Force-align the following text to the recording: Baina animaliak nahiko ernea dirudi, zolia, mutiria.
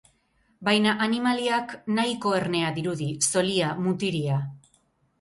Baina 0.69 0.93
animaliak 1.07 1.77
nahiko 1.99 2.33
ernea 2.41 2.75
dirudi, 2.81 3.13
zolia, 3.31 3.73
mutiria. 3.87 4.45